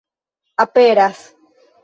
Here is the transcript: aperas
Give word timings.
aperas 0.63 1.21